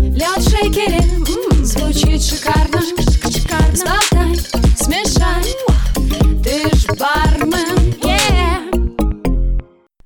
[0.00, 1.02] Лед шейкере
[1.64, 2.80] звучит шикарно.
[3.74, 4.09] Сболтай,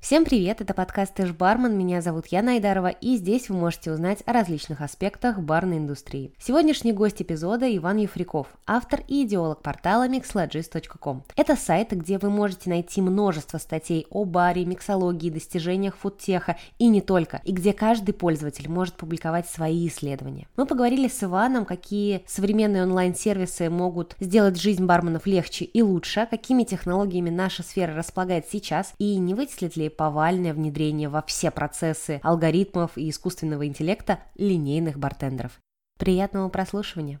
[0.05, 4.19] Всем привет, это подкаст «Ты бармен», меня зовут Яна Айдарова, и здесь вы можете узнать
[4.27, 6.31] о различных аспектах барной индустрии.
[6.37, 11.23] Сегодняшний гость эпизода Иван Ефриков, автор и идеолог портала mixlogist.com.
[11.35, 17.01] Это сайт, где вы можете найти множество статей о баре, миксологии, достижениях фудтеха и не
[17.01, 20.47] только, и где каждый пользователь может публиковать свои исследования.
[20.55, 26.63] Мы поговорили с Иваном, какие современные онлайн-сервисы могут сделать жизнь барменов легче и лучше, какими
[26.63, 32.97] технологиями наша сфера располагает сейчас, и не вытеслит ли повальное внедрение во все процессы алгоритмов
[32.97, 35.59] и искусственного интеллекта линейных бартендеров.
[35.97, 37.19] Приятного прослушивания!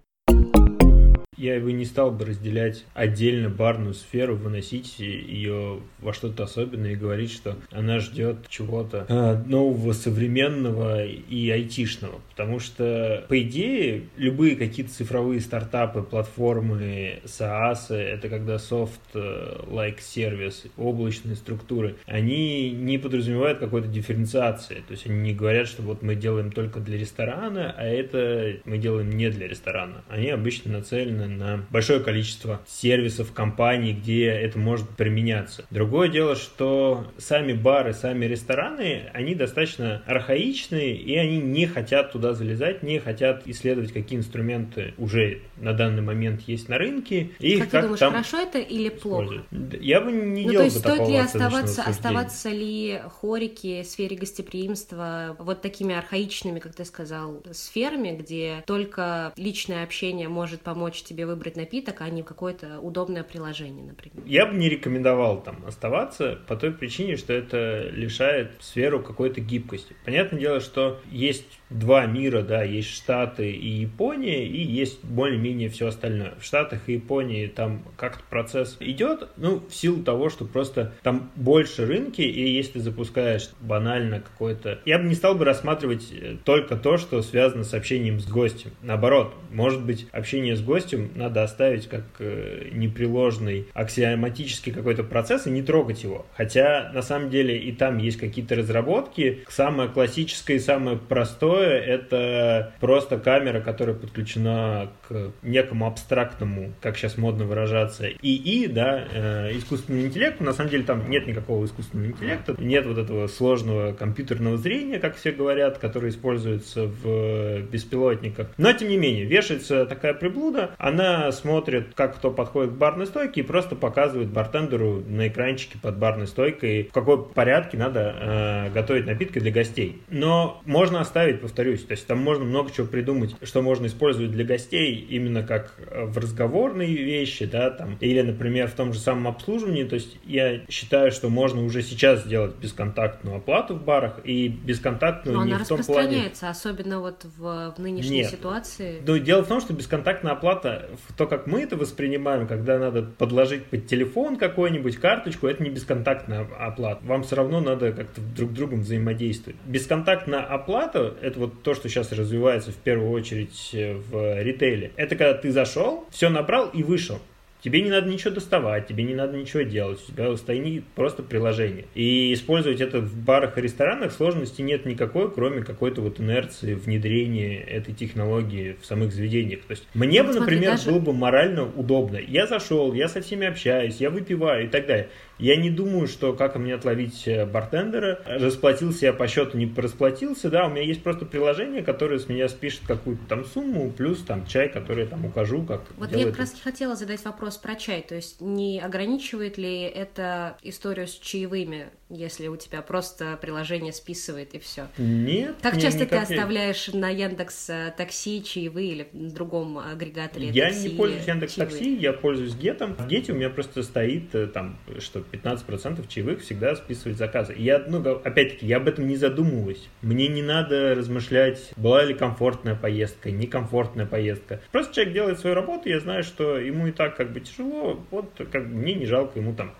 [1.37, 6.95] Я бы не стал бы разделять отдельно барную сферу, выносить ее во что-то особенное и
[6.95, 12.21] говорить, что она ждет чего-то э, нового, современного и айтишного.
[12.31, 21.35] Потому что, по идее, любые какие-то цифровые стартапы, платформы, SaaS, это когда soft-like сервис, облачные
[21.35, 24.83] структуры, они не подразумевают какой-то дифференциации.
[24.87, 28.77] То есть они не говорят, что вот мы делаем только для ресторана, а это мы
[28.77, 30.03] делаем не для ресторана.
[30.09, 35.65] Они обычно нацелены на большое количество сервисов, компаний, где это может применяться.
[35.69, 42.33] Другое дело, что сами бары, сами рестораны, они достаточно архаичные, и они не хотят туда
[42.33, 47.31] залезать, не хотят исследовать, какие инструменты уже на данный момент есть на рынке.
[47.39, 49.43] И как, как ты думаешь, там хорошо это или плохо?
[49.79, 53.85] Я бы не ну, делал то есть бы стоит ли оставаться, оставаться ли хорики в
[53.85, 61.03] сфере гостеприимства вот такими архаичными, как ты сказал, сферами, где только личное общение может помочь
[61.03, 64.21] тебе тебе выбрать напиток, а не какое-то удобное приложение, например.
[64.25, 69.95] Я бы не рекомендовал там оставаться по той причине, что это лишает сферу какой-то гибкости.
[70.03, 75.87] Понятное дело, что есть два мира, да, есть Штаты и Япония, и есть более-менее все
[75.87, 76.33] остальное.
[76.39, 81.31] В Штатах и Японии там как-то процесс идет, ну, в силу того, что просто там
[81.35, 84.79] больше рынки, и если запускаешь банально какой-то...
[84.85, 88.71] Я бы не стал бы рассматривать э, только то, что связано с общением с гостем.
[88.81, 95.51] Наоборот, может быть, общение с гостем надо оставить как э, непреложный аксиоматический какой-то процесс и
[95.51, 96.25] не трогать его.
[96.35, 99.45] Хотя, на самом деле, и там есть какие-то разработки.
[99.49, 106.97] Самое классическое и самое простое Второе– это просто камера, которая подключена к некому абстрактному, как
[106.97, 110.43] сейчас модно выражаться, ИИ, да, э, искусственному интеллекту.
[110.43, 115.15] На самом деле там нет никакого искусственного интеллекта, нет вот этого сложного компьютерного зрения, как
[115.15, 118.49] все говорят, которое используется в беспилотниках.
[118.57, 123.41] Но, тем не менее, вешается такая приблуда, она смотрит, как кто подходит к барной стойке
[123.41, 129.05] и просто показывает бартендеру на экранчике под барной стойкой, в какой порядке надо э, готовить
[129.05, 130.01] напитки для гостей.
[130.09, 131.83] Но можно оставить повторюсь.
[131.83, 136.05] То есть там можно много чего придумать, что можно использовать для гостей именно как э,
[136.05, 139.83] в разговорные вещи, да, там, или, например, в том же самом обслуживании.
[139.83, 145.37] То есть я считаю, что можно уже сейчас сделать бесконтактную оплату в барах и бесконтактную
[145.37, 146.51] Но не она в том распространяется, плане...
[146.51, 148.31] особенно вот в, в нынешней Нет.
[148.31, 149.01] ситуации.
[149.05, 153.65] Но дело в том, что бесконтактная оплата, то, как мы это воспринимаем, когда надо подложить
[153.65, 157.05] под телефон какой-нибудь карточку, это не бесконтактная оплата.
[157.05, 159.57] Вам все равно надо как-то друг с другом взаимодействовать.
[159.65, 164.91] Бесконтактная оплата– это это вот то, что сейчас развивается в первую очередь э, в ритейле.
[164.95, 167.19] Это когда ты зашел, все набрал и вышел.
[167.61, 171.85] Тебе не надо ничего доставать, тебе не надо ничего делать, у тебя стоит просто приложение.
[171.95, 177.59] И использовать это в барах и ресторанах сложности нет никакой, кроме какой-то вот инерции внедрения
[177.59, 179.61] этой технологии в самых заведениях.
[179.61, 180.91] То есть мне ну, бы, смотри, например, даже...
[180.91, 182.17] было бы морально удобно.
[182.17, 185.09] Я зашел, я со всеми общаюсь, я выпиваю и так далее.
[185.37, 190.49] Я не думаю, что как мне отловить э, бартендера, расплатился я по счету, не расплатился,
[190.49, 194.45] да, у меня есть просто приложение, которое с меня спишет какую-то там сумму, плюс там
[194.45, 198.01] чай, который я там укажу, как Вот я как раз хотела задать вопрос про чай,
[198.01, 204.53] то есть не ограничивает ли это историю с чаевыми, если у тебя просто приложение списывает
[204.53, 204.87] и все?
[204.97, 205.55] Нет.
[205.61, 210.67] Как не, часто ты оставляешь на Яндекс э, Такси чаевые или в другом агрегаторе Я
[210.67, 212.95] такси, не пользуюсь Яндекс Такси, я пользуюсь Гетом.
[212.95, 217.53] В Гете у меня просто стоит э, там, что 15% чаевых всегда списывать заказы.
[217.53, 219.87] И я, ну, опять-таки, я об этом не задумываюсь.
[220.01, 224.61] Мне не надо размышлять, была ли комфортная поездка, некомфортная поездка.
[224.71, 228.31] Просто человек делает свою работу, я знаю, что ему и так как бы тяжело, вот
[228.51, 229.73] как бы мне не жалко ему там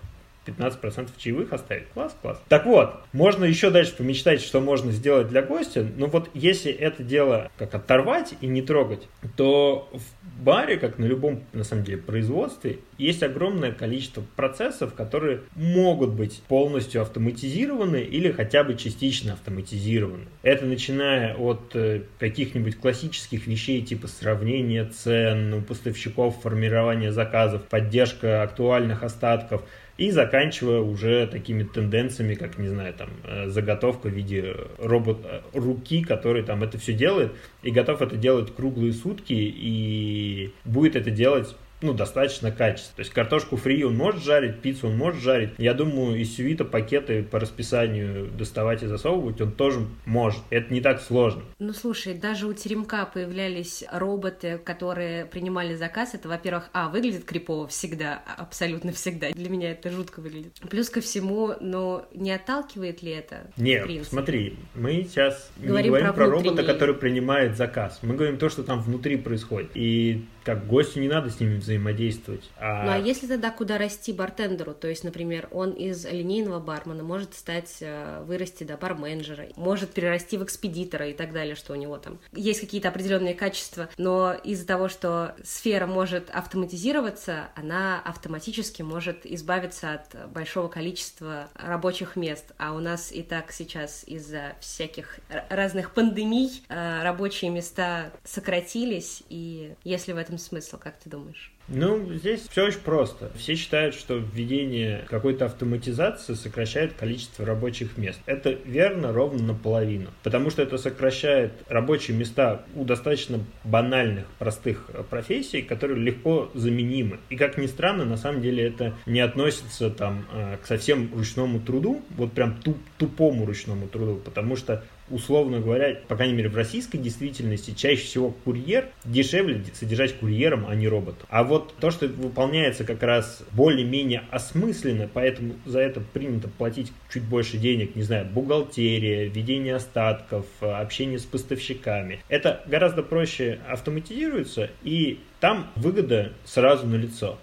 [0.46, 1.88] 15% чаевых оставить.
[1.88, 2.40] Класс, класс.
[2.48, 7.02] Так вот, можно еще дальше помечтать, что можно сделать для гостя, но вот если это
[7.02, 11.98] дело как оторвать и не трогать, то в баре, как на любом, на самом деле,
[11.98, 20.26] производстве, есть огромное количество процессов, которые могут быть полностью автоматизированы или хотя бы частично автоматизированы.
[20.42, 28.42] Это начиная от э, каких-нибудь классических вещей типа сравнения цен у поставщиков, формирования заказов, поддержка
[28.42, 29.62] актуальных остатков–
[29.98, 35.40] и заканчивая уже такими тенденциями, как, не знаю, там, э, заготовка в виде робот э,
[35.54, 37.32] руки, который там это все делает,
[37.62, 42.96] и готов это делать круглые сутки, и будет это делать ну, достаточно качественно.
[42.96, 45.50] То есть картошку фри он может жарить, пиццу он может жарить.
[45.58, 50.40] Я думаю, из сюита пакеты по расписанию доставать и засовывать он тоже может.
[50.50, 51.42] Это не так сложно.
[51.58, 56.14] Ну, слушай, даже у Теремка появлялись роботы, которые принимали заказ.
[56.14, 59.30] Это, во-первых, а, выглядит крипово всегда, абсолютно всегда.
[59.30, 60.58] Для меня это жутко выглядит.
[60.70, 63.50] Плюс ко всему, но не отталкивает ли это?
[63.56, 67.98] Нет, смотри, мы сейчас говорим не говорим про, про робота, который принимает заказ.
[68.02, 69.70] Мы говорим то, что там внутри происходит.
[69.74, 72.48] И как гостю не надо с ними взаимодействовать.
[72.56, 72.84] А...
[72.84, 74.74] Ну а если тогда куда расти бартендеру?
[74.74, 80.38] То есть, например, он из линейного бармена может стать, э, вырасти до барменджера, может перерасти
[80.38, 84.68] в экспедитора и так далее, что у него там есть какие-то определенные качества, но из-за
[84.68, 92.52] того, что сфера может автоматизироваться, она автоматически может избавиться от большого количества рабочих мест.
[92.56, 95.18] А у нас и так сейчас из-за всяких
[95.50, 101.52] разных пандемий э, рабочие места сократились, и если в этом этом смысл, как ты думаешь?
[101.68, 103.30] Ну, здесь все очень просто.
[103.36, 108.20] Все считают, что введение какой-то автоматизации сокращает количество рабочих мест.
[108.26, 110.10] Это верно ровно наполовину.
[110.22, 117.18] Потому что это сокращает рабочие места у достаточно банальных, простых профессий, которые легко заменимы.
[117.30, 121.60] И как ни странно, на самом деле это не относится там э, к совсем ручному
[121.60, 126.56] труду, вот прям туп, тупому ручному труду, потому что условно говоря, по крайней мере в
[126.56, 131.26] российской действительности, чаще всего курьер дешевле содержать курьером, а не роботом.
[131.28, 137.24] А вот то, что выполняется как раз более-менее осмысленно, поэтому за это принято платить чуть
[137.24, 145.20] больше денег, не знаю, бухгалтерия, ведение остатков, общение с поставщиками, это гораздо проще автоматизируется, и
[145.40, 147.38] там выгода сразу на лицо.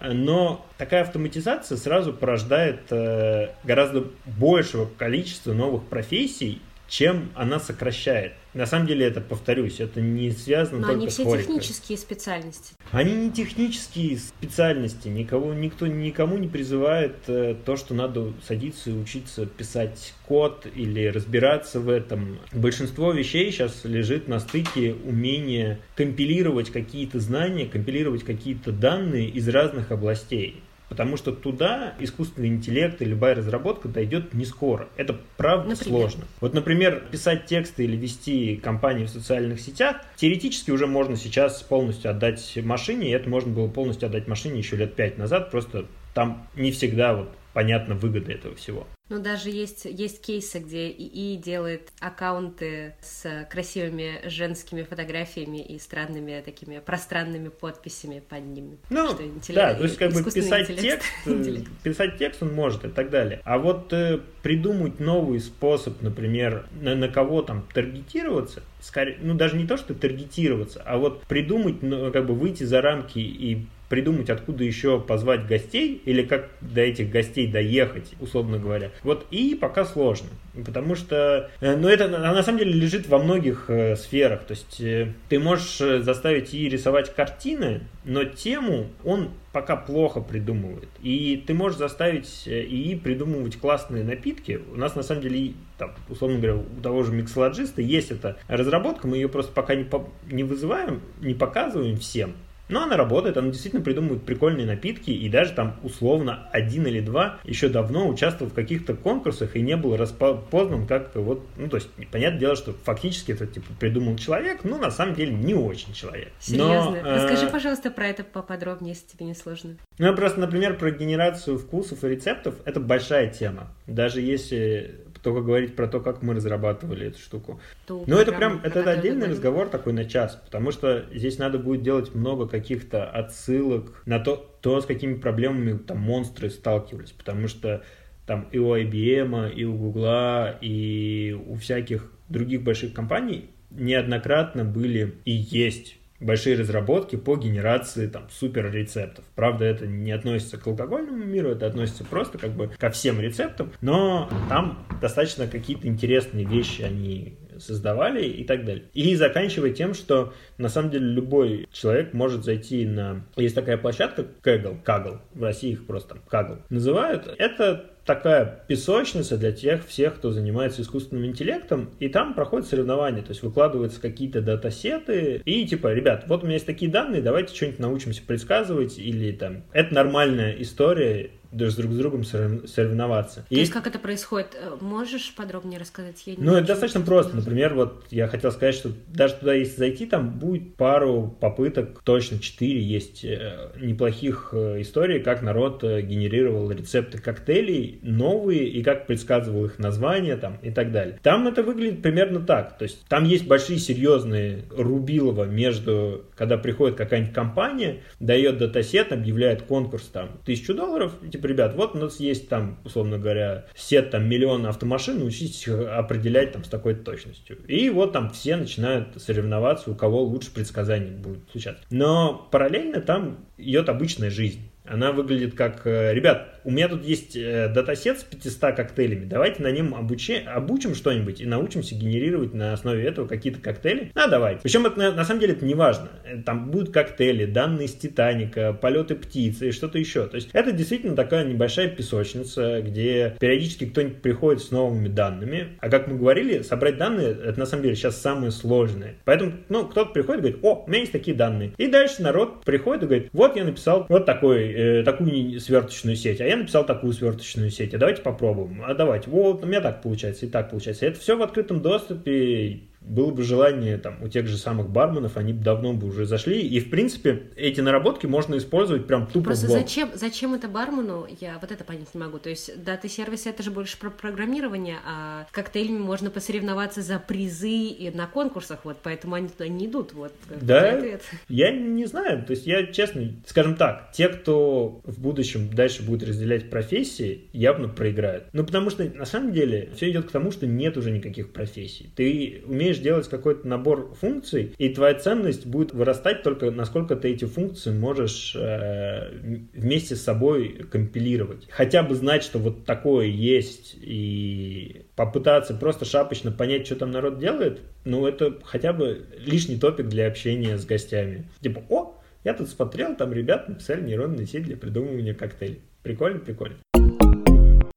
[0.00, 6.60] Но такая автоматизация сразу порождает э, гораздо большего количества новых профессий,
[6.96, 8.34] чем она сокращает.
[8.52, 12.74] На самом деле это, повторюсь, это не связано Но только они все технические специальности.
[12.92, 15.08] Они не технические специальности.
[15.08, 21.06] Никого, никто никому не призывает э, то, что надо садиться и учиться писать код или
[21.06, 22.38] разбираться в этом.
[22.52, 29.90] Большинство вещей сейчас лежит на стыке умения компилировать какие-то знания, компилировать какие-то данные из разных
[29.90, 30.62] областей.
[30.94, 34.88] Потому что туда искусственный интеллект и любая разработка дойдет не скоро.
[34.96, 35.98] Это правда например?
[35.98, 36.24] сложно.
[36.40, 42.12] Вот, например, писать тексты или вести компании в социальных сетях, теоретически уже можно сейчас полностью
[42.12, 46.46] отдать машине, и это можно было полностью отдать машине еще лет пять назад, просто там
[46.54, 48.86] не всегда вот понятна выгода этого всего.
[49.10, 56.42] Ну, даже есть, есть кейсы, где ИИ делает аккаунты с красивыми женскими фотографиями и странными
[56.42, 58.78] такими пространными подписями под ними.
[58.88, 62.86] Ну, что интеллект, да, то есть как бы писать текст, э, писать текст он может
[62.86, 63.42] и так далее.
[63.44, 69.58] А вот э, придумать новый способ, например, на, на кого там таргетироваться, скорее, ну даже
[69.58, 74.30] не то, что таргетироваться, а вот придумать, ну, как бы выйти за рамки и придумать,
[74.30, 78.90] откуда еще позвать гостей, или как до этих гостей доехать, условно говоря.
[79.02, 80.28] Вот и пока сложно.
[80.64, 84.44] Потому что, э, ну это на самом деле лежит во многих э, сферах.
[84.44, 90.88] То есть э, ты можешь заставить и рисовать картины, но тему он пока плохо придумывает.
[91.02, 94.60] И ты можешь заставить ИИ придумывать классные напитки.
[94.72, 99.06] У нас на самом деле, там, условно говоря, у того же миксологиста есть эта разработка,
[99.06, 102.34] мы ее просто пока не, по, не вызываем, не показываем всем.
[102.68, 107.38] Но она работает, она действительно придумывает прикольные напитки, и даже там условно один или два
[107.44, 111.88] еще давно участвовал в каких-то конкурсах и не был распознан как вот, ну то есть,
[112.10, 116.32] понятное дело, что фактически это типа придумал человек, но на самом деле не очень человек.
[116.40, 117.02] Серьезно?
[117.02, 117.50] Но, Расскажи, э...
[117.50, 119.76] пожалуйста, про это поподробнее, если тебе не сложно.
[119.98, 123.68] Ну, просто, например, про генерацию вкусов и рецептов, это большая тема.
[123.86, 127.58] Даже если только говорить про то, как мы разрабатывали эту штуку.
[127.86, 131.82] Ту Но это прям, это отдельный разговор такой на час, потому что здесь надо будет
[131.82, 137.82] делать много каких-то отсылок на то, то, с какими проблемами там монстры сталкивались, потому что
[138.26, 145.14] там и у IBM, и у Google, и у всяких других больших компаний неоднократно были
[145.24, 149.24] и есть большие разработки по генерации там супер рецептов.
[149.34, 153.72] Правда, это не относится к алкогольному миру, это относится просто как бы ко всем рецептам,
[153.80, 158.84] но там достаточно какие-то интересные вещи они создавали и так далее.
[158.94, 163.24] И заканчивая тем, что на самом деле любой человек может зайти на...
[163.36, 167.32] Есть такая площадка Kaggle, Kaggle, в России их просто Kaggle называют.
[167.38, 173.30] Это такая песочница для тех всех, кто занимается искусственным интеллектом, и там проходят соревнования, то
[173.30, 177.78] есть выкладываются какие-то датасеты, и типа, ребят, вот у меня есть такие данные, давайте что-нибудь
[177.78, 183.44] научимся предсказывать, или там, это нормальная история, даже друг с другом соревноваться.
[183.48, 184.56] То есть как это происходит?
[184.60, 186.22] Э, можешь подробнее рассказать?
[186.26, 187.36] Я ну, это достаточно просто.
[187.36, 192.38] Например, вот я хотел сказать, что даже туда, если зайти, там будет пару попыток, точно
[192.38, 199.66] четыре есть э, неплохих э, историй, как народ генерировал рецепты коктейлей новые и как предсказывал
[199.66, 201.18] их названия там и так далее.
[201.22, 202.78] Там это выглядит примерно так.
[202.78, 209.62] То есть там есть большие серьезные рубилова между, когда приходит какая-нибудь компания, дает датасет, объявляет
[209.62, 214.10] конкурс там тысячу долларов, типа типа, ребят, вот у нас есть там, условно говоря, сет
[214.10, 217.58] там миллион автомашин, научитесь определять там с такой точностью.
[217.66, 221.82] И вот там все начинают соревноваться, у кого лучше предсказание будет случаться.
[221.90, 224.70] Но параллельно там идет обычная жизнь.
[224.86, 229.62] Она выглядит как, э, ребят, у меня тут есть э, датасет с 500 коктейлями, давайте
[229.62, 234.10] на нем обучи, обучим что-нибудь и научимся генерировать на основе этого какие-то коктейли.
[234.14, 234.60] А, давайте.
[234.62, 236.08] Причем это, на самом деле это не важно.
[236.24, 240.26] Э, там будут коктейли, данные с Титаника, полеты птицы и что-то еще.
[240.26, 245.76] То есть это действительно такая небольшая песочница, где периодически кто-нибудь приходит с новыми данными.
[245.80, 249.16] А как мы говорили, собрать данные, это на самом деле сейчас самое сложное.
[249.24, 251.72] Поэтому, ну, кто-то приходит и говорит, о, у меня есть такие данные.
[251.76, 256.40] И дальше народ приходит и говорит, вот я написал вот такой э, такую сверточную сеть,
[256.40, 260.02] а я написал такую сверточную сеть, а давайте попробуем, а давайте, вот у меня так
[260.02, 261.06] получается и так получается.
[261.06, 265.52] Это все в открытом доступе, было бы желание там у тех же самых барменов, они
[265.52, 266.60] давно бы уже зашли.
[266.60, 271.58] И, в принципе, эти наработки можно использовать прям тупо Просто зачем, зачем это бармену, я
[271.60, 272.38] вот это понять не могу.
[272.38, 278.10] То есть дата-сервис это же больше про программирование, а коктейлями можно посоревноваться за призы и
[278.10, 280.12] на конкурсах, вот, поэтому они туда не идут.
[280.14, 281.00] Вот, да,
[281.48, 282.44] я не знаю.
[282.44, 287.88] То есть я, честно, скажем так, те, кто в будущем дальше будет разделять профессии, явно
[287.88, 288.44] проиграют.
[288.52, 292.10] Ну, потому что, на самом деле, все идет к тому, что нет уже никаких профессий.
[292.16, 297.28] Ты умеешь умеешь делать какой-то набор функций, и твоя ценность будет вырастать только насколько ты
[297.28, 299.30] эти функции можешь э,
[299.72, 301.66] вместе с собой компилировать.
[301.70, 307.38] Хотя бы знать, что вот такое есть, и попытаться просто шапочно понять, что там народ
[307.38, 311.48] делает, ну это хотя бы лишний топик для общения с гостями.
[311.60, 315.80] Типа, о, я тут смотрел, там ребят написали нейронные сети для придумывания коктейлей.
[316.02, 316.76] Прикольно, прикольно.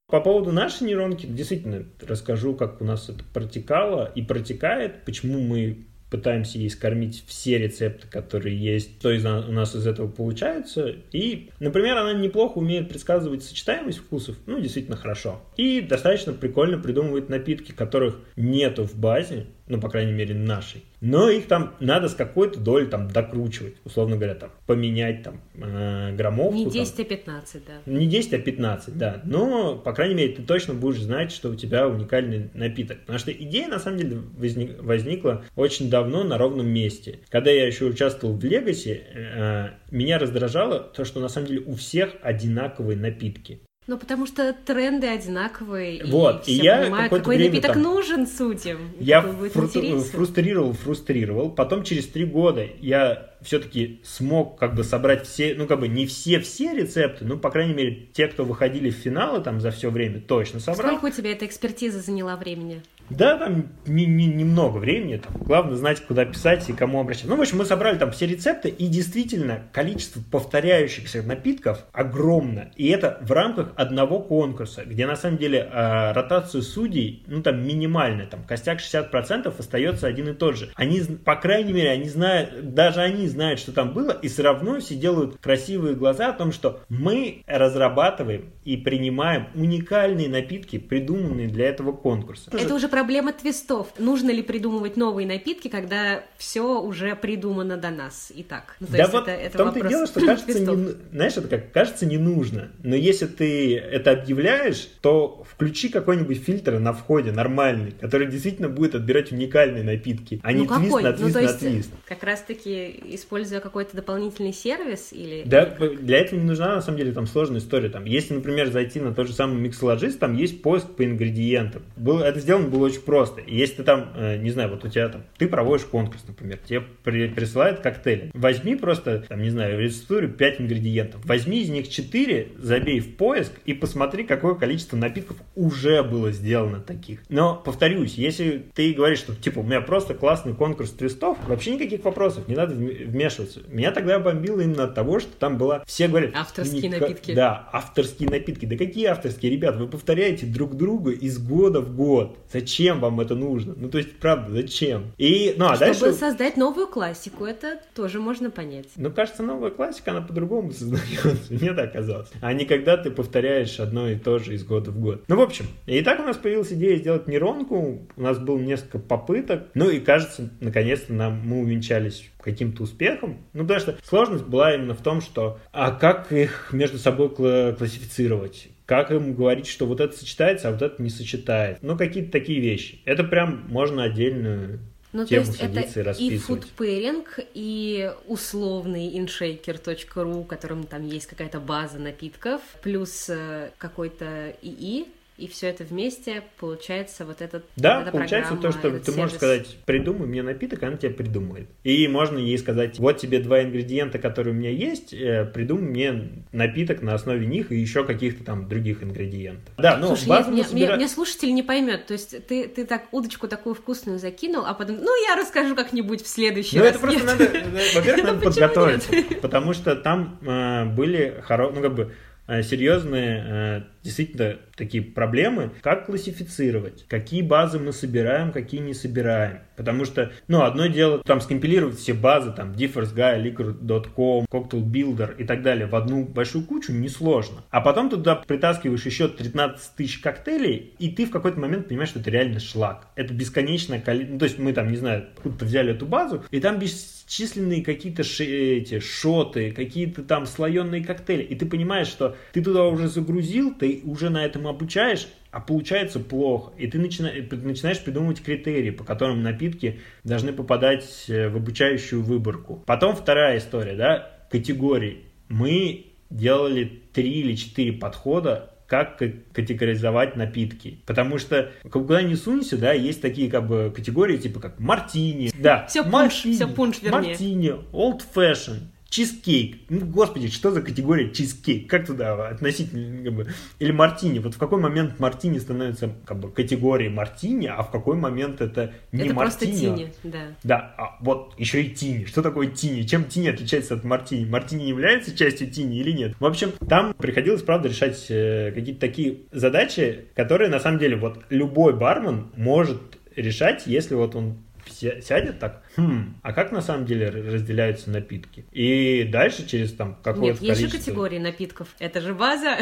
[0.09, 5.85] По поводу нашей нейронки, действительно, расскажу, как у нас это протекало и протекает, почему мы
[6.09, 10.95] пытаемся ей скормить все рецепты, которые есть, что из, у нас из этого получается.
[11.11, 15.41] И, например, она неплохо умеет предсказывать сочетаемость вкусов, ну, действительно хорошо.
[15.57, 20.83] И достаточно прикольно придумывает напитки, которых нету в базе, ну, по крайней мере, нашей.
[21.01, 26.15] Но их там надо с какой-то долей там докручивать, условно говоря, там, поменять там э,
[26.15, 26.55] граммовку.
[26.55, 27.05] Не 10, там.
[27.05, 27.91] а 15, да.
[27.91, 29.21] Не 10, а 15, да.
[29.23, 33.01] Но, по крайней мере, ты точно будешь знать, что у тебя уникальный напиток.
[33.01, 37.19] Потому что идея, на самом деле, возник, возникла очень давно на ровном месте.
[37.29, 41.75] Когда я еще участвовал в Легасе, э, меня раздражало то, что, на самом деле, у
[41.75, 43.61] всех одинаковые напитки.
[43.87, 48.79] Ну, потому что тренды одинаковые, вот, и, и я понимают, какой напиток там, нужен судьям.
[48.99, 51.49] Я фру- фрустрировал, фрустрировал.
[51.51, 56.05] Потом через три года я все-таки смог как бы собрать все, ну как бы не
[56.05, 60.19] все-все рецепты, ну по крайней мере те, кто выходили в финалы там за все время,
[60.19, 60.97] точно собрал.
[60.97, 62.81] Сколько у тебя эта экспертиза заняла времени?
[63.09, 67.29] Да, там не, не, немного времени, там, главное знать, куда писать и кому обращаться.
[67.29, 72.71] Ну, в общем, мы собрали там все рецепты, и действительно количество повторяющихся напитков огромно.
[72.75, 77.65] И это в рамках одного конкурса, где на самом деле э, ротация судей, ну там
[77.65, 80.71] минимальная, там костяк 60% остается один и тот же.
[80.75, 84.79] Они, по крайней мере, они знают, даже они знают, что там было, и все равно
[84.79, 91.69] все делают красивые глаза о том, что мы разрабатываем и принимаем уникальные напитки, придуманные для
[91.69, 92.51] этого конкурса.
[92.53, 93.93] Это уже проблема твистов.
[93.99, 98.31] Нужно ли придумывать новые напитки, когда все уже придумано до нас?
[98.37, 100.95] Итак, ну, то да есть вот это, это в том-то и дело, что кажется, не,
[101.11, 102.69] знаешь, это как кажется не нужно.
[102.81, 108.95] Но если ты это объявляешь, то включи какой-нибудь фильтр на входе нормальный, который действительно будет
[108.95, 111.03] отбирать уникальные напитки, а ну, не какой?
[111.03, 111.89] твист на твист ну, на твист.
[112.07, 115.43] Как раз-таки используя какой-то дополнительный сервис или...
[115.45, 117.89] Да, для этого не нужна на самом деле там сложная история.
[117.89, 121.83] Там, если, например, зайти на тот же самый миксологист, там есть поиск по ингредиентам.
[121.95, 123.41] Было, это сделано было очень просто.
[123.45, 126.81] Если ты там, э, не знаю, вот у тебя там, ты проводишь конкурс, например, тебе
[127.03, 128.31] при, присылают коктейли.
[128.33, 131.25] Возьми просто, там, не знаю, в рецептуре 5 ингредиентов.
[131.25, 136.79] Возьми из них 4, забей в поиск и посмотри, какое количество напитков уже было сделано
[136.79, 137.21] таких.
[137.29, 142.03] Но, повторюсь, если ты говоришь, что, типа, у меня просто классный конкурс твистов, вообще никаких
[142.03, 143.61] вопросов, не надо вмешиваться.
[143.67, 146.31] Меня тогда бомбило именно от того, что там было, все говорят...
[146.35, 147.33] Авторские напитки.
[147.33, 148.65] Да, авторские напитки.
[148.65, 152.37] Да какие авторские, ребят, вы повторяете друг друга из года в год.
[152.51, 153.73] Зачем вам это нужно?
[153.75, 155.13] Ну, то есть, правда, зачем?
[155.17, 156.13] И, ну, а Чтобы дальше...
[156.13, 158.87] создать новую классику, это тоже можно понять.
[158.95, 161.53] Ну, кажется, новая классика, она по-другому создается.
[161.53, 162.29] Мне так казалось.
[162.41, 165.23] А не когда ты повторяешь одно и то же из года в год.
[165.27, 168.07] Ну, в общем, и так у нас появилась идея сделать нейронку.
[168.15, 169.67] У нас было несколько попыток.
[169.73, 173.37] Ну, и кажется, наконец-то нам мы увенчались каким-то успехом.
[173.53, 178.69] Ну, потому что сложность была именно в том, что а как их между собой классифицировать?
[178.87, 181.79] Как им говорить, что вот это сочетается, а вот это не сочетает?
[181.81, 182.99] Ну, какие-то такие вещи.
[183.03, 184.79] Это прям можно отдельную
[185.11, 191.27] ну, тему то есть садиться это и И фудпэринг, и условный inshaker.ru, которым там есть
[191.27, 198.01] какая-то база напитков, плюс э, какой-то ИИ, и все это вместе получается вот этот Да,
[198.01, 199.15] вот получается то, что ты сервис.
[199.15, 201.67] можешь сказать, придумай мне напиток, она тебе придумает.
[201.83, 206.29] И можно ей сказать, вот тебе два ингредиента, которые у меня есть, э, придумай мне
[206.51, 209.73] напиток на основе них и еще каких-то там других ингредиентов.
[209.77, 210.87] Да, ну, Слушай, я, собира...
[210.87, 214.73] мне, мне слушатель не поймет, то есть ты, ты так удочку такую вкусную закинул, а
[214.73, 216.99] потом, ну, я расскажу как-нибудь в следующий ну, раз.
[216.99, 217.43] Ну, это просто надо,
[217.95, 222.11] во-первых, надо подготовиться, потому что там э, были хорошие, ну, как бы,
[222.47, 229.59] э, серьезные действительно такие проблемы, как классифицировать, какие базы мы собираем, какие не собираем.
[229.75, 235.35] Потому что, ну, одно дело там скомпилировать все базы, там, Differs Guy, Liquor.com, Cocktail Builder
[235.37, 237.63] и так далее в одну большую кучу несложно.
[237.69, 242.19] А потом туда притаскиваешь еще 13 тысяч коктейлей, и ты в какой-то момент понимаешь, что
[242.19, 243.07] это реально шлак.
[243.15, 246.59] Это бесконечное количество, ну, то есть мы там, не знаю, откуда-то взяли эту базу, и
[246.59, 252.85] там бесчисленные какие-то эти шоты, какие-то там слоеные коктейли, и ты понимаешь, что ты туда
[252.85, 256.73] уже загрузил, ты уже на этом обучаешь, а получается плохо.
[256.77, 262.83] И ты начинаешь, придумывать критерии, по которым напитки должны попадать э, в обучающую выборку.
[262.85, 265.25] Потом вторая история, да, категории.
[265.49, 271.01] Мы делали три или четыре подхода как категоризовать напитки.
[271.05, 275.85] Потому что куда ни сунься, да, есть такие как бы категории, типа как мартини, да,
[275.87, 277.29] все пунш, все пунш, вернее.
[277.29, 279.77] Мартини, old fashion, Чизкейк.
[279.89, 281.89] Ну, господи, что за категория чизкейк?
[281.89, 283.47] Как туда относительно, как бы,
[283.79, 284.39] или мартини?
[284.39, 288.93] Вот в какой момент мартини становится как бы категорией мартини, а в какой момент это
[289.11, 289.33] не это мартини?
[289.33, 290.39] Это просто тини, да.
[290.63, 292.25] Да, а вот еще и тини.
[292.25, 293.03] Что такое тини?
[293.03, 294.45] Чем тини отличается от мартини?
[294.45, 296.35] Мартини является частью тини или нет?
[296.39, 301.39] В общем, там приходилось, правда, решать э, какие-то такие задачи, которые, на самом деле, вот
[301.49, 304.57] любой бармен может решать, если вот он
[304.97, 308.65] сядет так, хм, а как на самом деле разделяются напитки?
[308.71, 311.89] И дальше через там какое-то Нет, есть же категории напитков.
[311.99, 312.77] Это же база.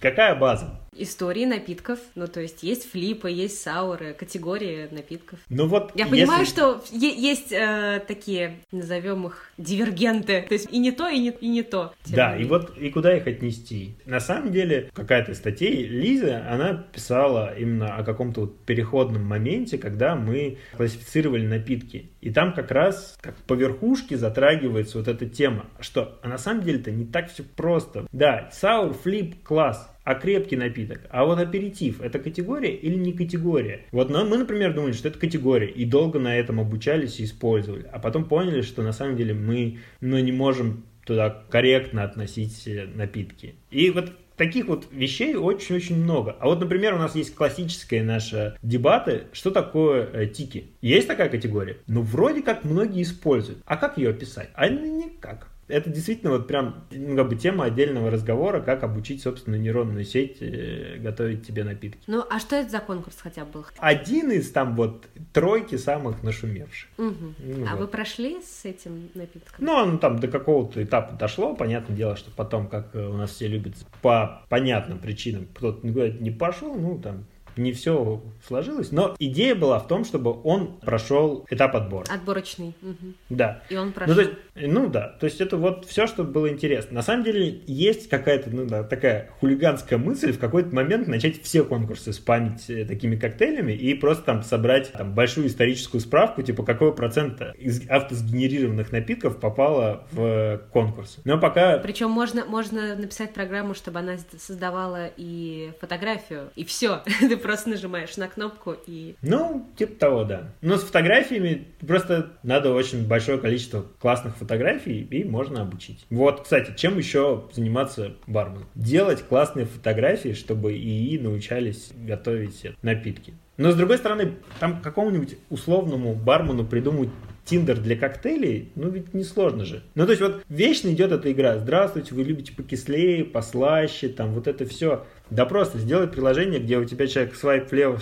[0.00, 0.79] Какая база?
[1.02, 1.98] Истории напитков.
[2.14, 5.38] Ну, то есть есть флипы, есть сауры, категории напитков.
[5.48, 5.92] Ну вот.
[5.94, 6.16] Я если...
[6.16, 10.44] понимаю, что есть э, такие, назовем их, дивергенты.
[10.48, 11.92] То есть и не то, и не, и не то.
[12.06, 13.94] Да, и вот и куда их отнести?
[14.04, 20.16] На самом деле, какая-то статья Лиза, она писала именно о каком-то вот переходном моменте, когда
[20.16, 22.10] мы классифицировали напитки.
[22.20, 26.62] И там как раз как по верхушке затрагивается вот эта тема, что а на самом
[26.62, 28.06] деле-то не так все просто.
[28.12, 31.00] Да, саур, флип, класс, а крепкий напиток.
[31.10, 33.82] А вот аперитив– это категория или не категория?
[33.92, 37.88] Вот мы, например, думали, что это категория, и долго на этом обучались и использовали.
[37.92, 43.54] А потом поняли, что на самом деле мы ну, не можем туда корректно относить напитки.
[43.70, 46.34] И вот таких вот вещей очень-очень много.
[46.40, 50.68] А вот, например, у нас есть классические наши дебаты, что такое э, тики.
[50.80, 51.76] Есть такая категория?
[51.86, 53.58] Ну, вроде как многие используют.
[53.66, 54.48] А как ее описать?
[54.54, 59.62] А никак это действительно вот прям ну, как бы тема отдельного разговора, как обучить собственную
[59.62, 62.02] нейронную сеть э, готовить тебе напитки.
[62.06, 63.66] Ну, а что это за конкурс хотя бы был?
[63.78, 66.88] Один из там вот тройки самых нашумевших.
[66.98, 67.34] Угу.
[67.38, 67.80] Ну, а вот.
[67.80, 69.64] вы прошли с этим напитком?
[69.64, 71.54] Ну, оно там до какого-то этапа дошло.
[71.54, 76.30] Понятное дело, что потом, как э, у нас все любят, по понятным причинам кто-то не
[76.30, 77.24] пошел, ну, там
[77.60, 82.06] не все сложилось, но идея была в том, чтобы он прошел этап отбора.
[82.10, 82.74] Отборочный.
[82.82, 83.14] Угу.
[83.30, 83.62] Да.
[83.68, 84.14] И он прошел.
[84.14, 86.94] Ну, то есть, ну да, то есть это вот все, что было интересно.
[86.94, 91.64] На самом деле есть какая-то ну, да, такая хулиганская мысль в какой-то момент начать все
[91.64, 96.94] конкурсы спамить э, такими коктейлями и просто там собрать там, большую историческую справку, типа какой
[96.94, 101.18] процент из автосгенерированных напитков попало в конкурс.
[101.24, 101.78] Но пока...
[101.78, 107.02] Причем можно, можно написать программу, чтобы она создавала и фотографию, и все.
[107.20, 109.16] Ты просто нажимаешь на кнопку и...
[109.22, 110.52] Ну, типа того, да.
[110.60, 116.06] Но с фотографиями просто надо очень большое количество классных фотографий, и можно обучить.
[116.10, 118.68] Вот, кстати, чем еще заниматься барменом?
[118.76, 123.34] Делать классные фотографии, чтобы ИИ научались готовить напитки.
[123.56, 127.10] Но с другой стороны, там какому-нибудь условному бармену придумать
[127.44, 129.82] Тиндер для коктейлей, ну ведь не сложно же.
[129.96, 131.58] Ну то есть вот вечно идет эта игра.
[131.58, 135.04] Здравствуйте, вы любите покислее, послаще, там вот это все.
[135.30, 137.98] Да просто сделай приложение, где у тебя человек свайп влево,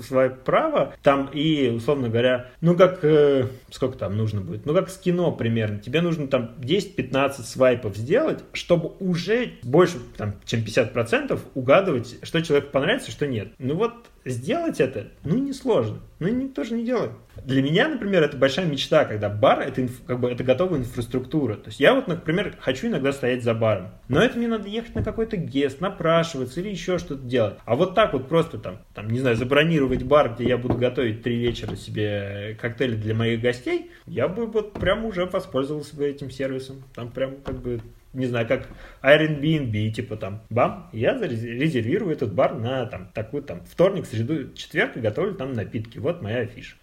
[0.00, 4.88] свайп вправо, там и, условно говоря, ну как, э, сколько там нужно будет, ну как
[4.88, 11.38] с кино примерно, тебе нужно там 10-15 свайпов сделать, чтобы уже больше, там, чем 50%
[11.54, 13.48] угадывать, что человеку понравится, что нет.
[13.58, 17.12] Ну вот сделать это, ну несложно, ну никто же не делает.
[17.44, 21.54] Для меня, например, это большая мечта, когда бар это инф, как бы это готовая инфраструктура.
[21.54, 24.94] То есть я вот, например, хочу иногда стоять за баром, но это мне надо ехать
[24.94, 27.58] на какой-то гест, напрашиваться или или еще что-то делать.
[27.64, 31.22] А вот так вот просто там, там, не знаю, забронировать бар, где я буду готовить
[31.22, 36.30] три вечера себе коктейли для моих гостей, я бы вот прям уже воспользовался бы этим
[36.30, 36.82] сервисом.
[36.94, 37.80] Там прям как бы
[38.14, 38.68] не знаю, как
[39.02, 44.96] Airbnb, типа там, бам, я резервирую этот бар на там такой там вторник, среду, четверг
[44.96, 45.98] и готовлю там напитки.
[45.98, 46.76] Вот моя афиша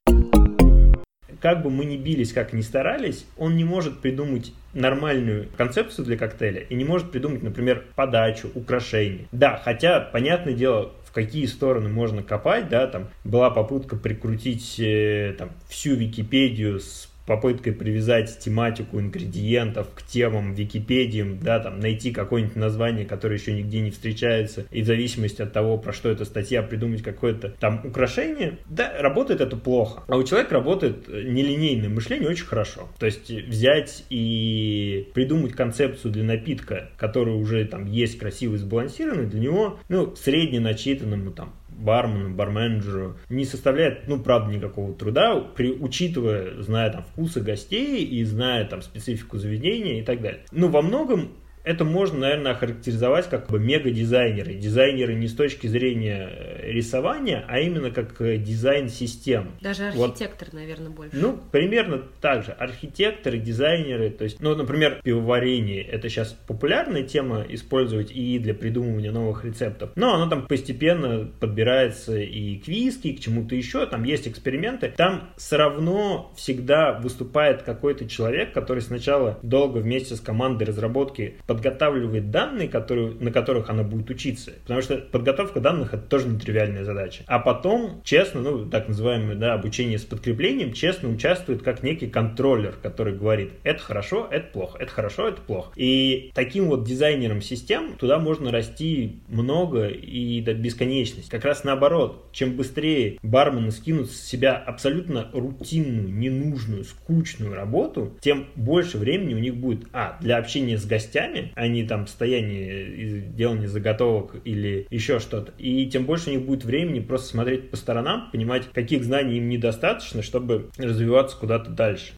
[1.41, 6.17] как бы мы ни бились, как ни старались, он не может придумать нормальную концепцию для
[6.17, 9.27] коктейля и не может придумать, например, подачу, украшение.
[9.31, 15.33] Да, хотя, понятное дело, в какие стороны можно копать, да, там была попытка прикрутить э,
[15.37, 22.55] там всю Википедию с попыткой привязать тематику ингредиентов к темам Википедии, да, там найти какое-нибудь
[22.55, 26.61] название, которое еще нигде не встречается, и в зависимости от того, про что эта статья,
[26.63, 30.03] придумать какое-то там украшение, да, работает это плохо.
[30.07, 32.89] А у человека работает нелинейное мышление очень хорошо.
[32.99, 39.39] То есть взять и придумать концепцию для напитка, который уже там есть красивый сбалансированный, для
[39.39, 46.61] него, ну, средне начитанному там бармену, барменджеру не составляет, ну, правда, никакого труда, при, учитывая,
[46.61, 50.41] зная там вкусы гостей и зная там специфику заведения и так далее.
[50.51, 51.31] Ну, во многом
[51.65, 54.53] это можно, наверное, охарактеризовать как бы мега-дизайнеры.
[54.53, 59.51] Дизайнеры не с точки зрения э, рисования, а именно как э, дизайн систем.
[59.61, 60.59] Даже архитектор, вот.
[60.59, 61.17] наверное, больше.
[61.17, 62.51] Ну, примерно так же.
[62.51, 65.81] Архитекторы, дизайнеры, то есть, ну, например, пивоварение.
[65.81, 69.89] Это сейчас популярная тема использовать и для придумывания новых рецептов.
[69.95, 73.87] Но оно там постепенно подбирается и к виски, и к чему-то еще.
[73.87, 74.93] Там есть эксперименты.
[74.95, 82.31] Там все равно всегда выступает какой-то человек, который сначала долго вместе с командой разработки подготавливает
[82.31, 84.51] данные, которые, на которых она будет учиться.
[84.63, 87.23] Потому что подготовка данных это тоже нетривиальная задача.
[87.27, 92.75] А потом, честно, ну, так называемое да, обучение с подкреплением, честно участвует как некий контроллер,
[92.81, 95.71] который говорит, это хорошо, это плохо, это хорошо, это плохо.
[95.75, 101.29] И таким вот дизайнером систем туда можно расти много и до бесконечности.
[101.29, 108.47] Как раз наоборот, чем быстрее бармены скинут с себя абсолютно рутинную, ненужную, скучную работу, тем
[108.55, 113.67] больше времени у них будет, а, для общения с гостями, а не там состояние делания
[113.67, 115.53] заготовок или еще что-то.
[115.57, 119.49] И тем больше у них будет времени просто смотреть по сторонам, понимать, каких знаний им
[119.49, 122.13] недостаточно, чтобы развиваться куда-то дальше.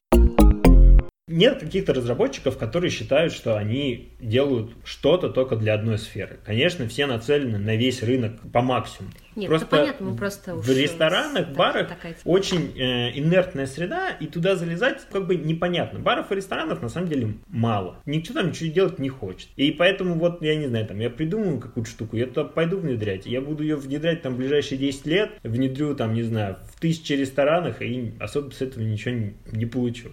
[1.30, 6.40] Нет каких-то разработчиков, которые считают, что они делают что-то только для одной сферы.
[6.46, 9.12] Конечно, все нацелены на весь рынок по максимуму.
[9.38, 12.15] Нет, просто это понятно, мы просто В ресторанах, барах такая...
[12.26, 16.00] очень э, инертная среда, и туда залезать как бы непонятно.
[16.00, 18.02] Баров и ресторанов на самом деле мало.
[18.08, 19.50] Никто там ничего делать не хочет.
[19.56, 23.28] И поэтому вот, я не знаю, там, я придумаю какую-то штуку, я туда пойду внедрять.
[23.28, 27.13] Я буду ее внедрять там в ближайшие 10 лет, внедрю там, не знаю, в тысячи
[27.13, 30.10] ресторанах, и особо с этого ничего не, не получу.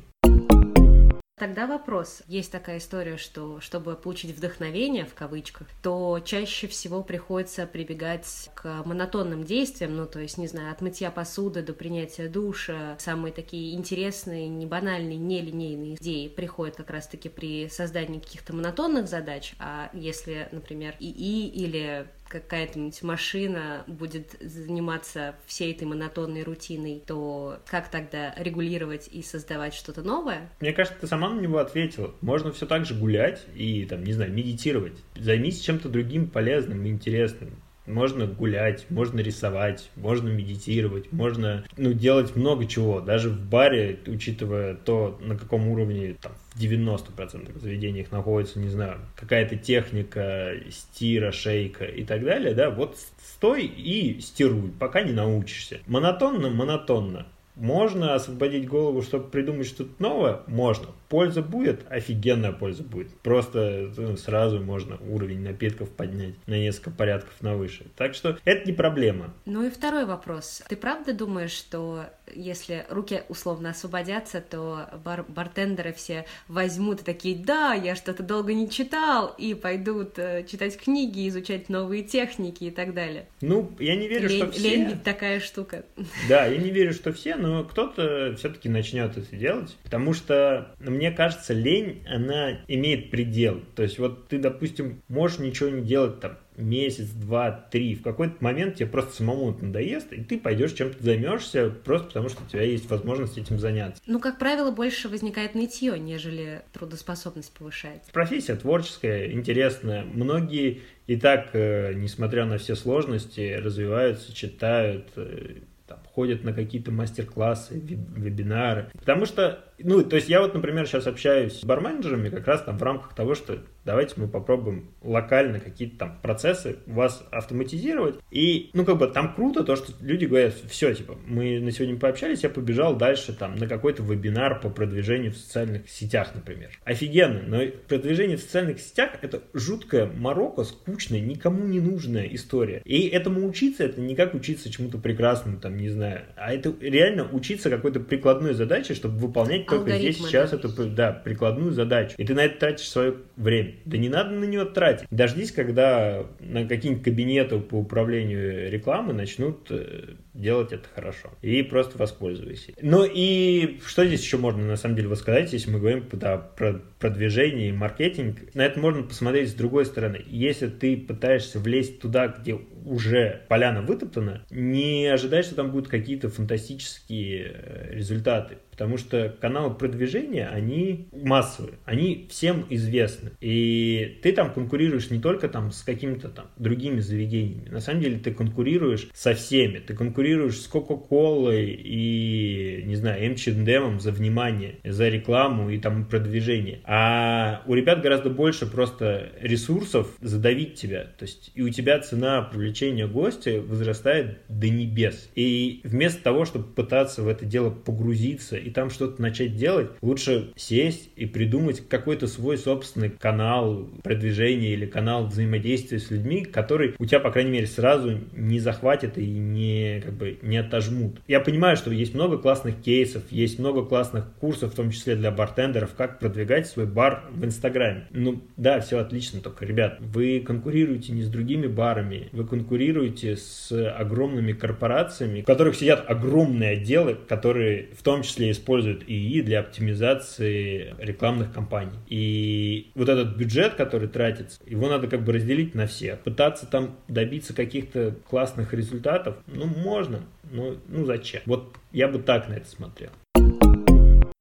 [1.37, 2.23] Тогда вопрос.
[2.29, 8.85] Есть такая история, что чтобы получить вдохновение, в кавычках, то чаще всего приходится прибегать к
[8.85, 12.97] монотонным действиям, ну, то есть, не знаю, от мытья посуды до принятия душа.
[13.01, 19.09] Самые такие интересные, не банальные, не линейные идеи приходят как раз-таки при создании каких-то монотонных
[19.09, 22.07] задач, а если, например, ИИ или
[22.41, 30.03] какая-то машина будет заниматься всей этой монотонной рутиной, то как тогда регулировать и создавать что-то
[30.03, 30.51] новое?
[30.61, 32.15] Мне кажется, ты сама на него ответила.
[32.21, 34.99] Можно все так же гулять и, там, не знаю, медитировать.
[35.17, 37.64] Займись чем-то другим полезным и интересным.
[37.87, 43.01] Можно гулять, можно рисовать, можно медитировать, можно ну, делать много чего.
[43.01, 49.01] Даже в баре, учитывая то, на каком уровне там, в 90% заведениях находится, не знаю,
[49.17, 55.81] какая-то техника стира, шейка и так далее, да, вот стой и стируй, пока не научишься.
[55.87, 57.27] Монотонно, монотонно.
[57.57, 60.41] Можно освободить голову, чтобы придумать что-то новое?
[60.49, 60.89] Можно.
[61.09, 61.85] Польза будет?
[61.91, 63.11] Офигенная польза будет.
[63.19, 67.87] Просто ну, сразу можно уровень напитков поднять на несколько порядков на выше.
[67.97, 69.33] Так что это не проблема.
[69.45, 70.63] Ну и второй вопрос.
[70.69, 77.37] Ты правда думаешь, что если руки условно освободятся, то бар бартендеры все возьмут и такие,
[77.37, 82.71] да, я что-то долго не читал, и пойдут э, читать книги, изучать новые техники и
[82.71, 83.27] так далее.
[83.41, 84.63] Ну, я не верю, лень, что все...
[84.63, 85.85] Лень такая штука.
[86.29, 91.11] Да, я не верю, что все, но кто-то все-таки начнет это делать, потому что, мне
[91.11, 93.61] кажется, лень, она имеет предел.
[93.75, 98.37] То есть вот ты, допустим, можешь ничего не делать там месяц, два, три, в какой-то
[98.41, 102.47] момент тебе просто самому это надоест, и ты пойдешь чем-то займешься просто потому, что у
[102.47, 104.01] тебя есть возможность этим заняться.
[104.07, 108.11] Ну, как правило, больше возникает нытье, нежели трудоспособность повышается.
[108.13, 110.05] Профессия творческая, интересная.
[110.05, 116.91] Многие и так, э, несмотря на все сложности, развиваются, читают, э, там, ходят на какие-то
[116.91, 118.91] мастер-классы, вебинары.
[118.95, 122.79] Потому что, ну, то есть я вот, например, сейчас общаюсь с барменеджерами как раз там
[122.79, 128.17] в рамках того, что давайте мы попробуем локально какие-то там процессы у вас автоматизировать.
[128.31, 131.99] И, ну, как бы там круто то, что люди говорят, все, типа, мы на сегодня
[131.99, 136.71] пообщались, я побежал дальше там на какой-то вебинар по продвижению в социальных сетях, например.
[136.85, 142.83] Офигенно, но продвижение в социальных сетях это жуткая морока, скучная, никому не нужная история.
[142.85, 147.29] И этому учиться, это не как учиться чему-то прекрасному, там, не знаю, а это реально
[147.31, 152.15] учиться какой-то прикладной задаче, чтобы выполнять только Алгоритмы, здесь, сейчас эту, да, прикладную задачу.
[152.19, 153.75] И ты на это тратишь свое время.
[153.85, 155.07] Да не надо на нее тратить.
[155.11, 161.31] Дождись, когда на какие-нибудь кабинеты по управлению рекламы начнут э, делать это хорошо.
[161.43, 162.73] И просто воспользуйся.
[162.81, 166.81] Ну и что здесь еще можно на самом деле высказать, если мы говорим да, про
[166.99, 168.39] продвижение и маркетинг?
[168.55, 170.23] На это можно посмотреть с другой стороны.
[170.27, 176.29] Если ты пытаешься влезть туда, где уже поляна вытоптана, не ожидай, что там будут какие-то
[176.29, 178.59] фантастические э, результаты.
[178.77, 183.31] Потому что каналы продвижения, они массовые, они всем известны.
[183.41, 187.69] И ты там конкурируешь не только там с какими-то там другими заведениями.
[187.69, 189.79] На самом деле ты конкурируешь со всеми.
[189.79, 196.81] Ты конкурируешь с Кока-Колой и, не знаю, H&M за внимание, за рекламу и там продвижение.
[196.85, 201.05] А у ребят гораздо больше просто ресурсов задавить тебя.
[201.19, 205.31] То есть и у тебя цена привлечения гостя возрастает до небес.
[205.35, 210.53] И вместо того, чтобы пытаться в это дело погрузиться и там что-то начать делать, лучше
[210.57, 217.07] сесть и придумать какой-то свой собственный канал продвижения или канал взаимодействия с людьми, который у
[217.07, 221.21] тебя, по крайней мере, сразу не захватит и не, как бы, не отожмут.
[221.29, 225.31] Я понимаю, что есть много классных кейсов, есть много классных курсов, в том числе для
[225.31, 228.07] бартендеров, как продвигать свой бар в Инстаграме.
[228.11, 233.71] Ну, да, все отлично, только, ребят, вы конкурируете не с другими барами, вы конкурируете с
[233.91, 240.95] огромными корпорациями, в которых сидят огромные отделы, которые в том числе используют ИИ для оптимизации
[240.99, 241.99] рекламных кампаний.
[242.09, 246.21] И вот этот бюджет, который тратится, его надо как бы разделить на всех.
[246.21, 251.43] Пытаться там добиться каких-то классных результатов, ну, можно, но ну зачем?
[251.47, 253.11] Вот я бы так на это смотрел.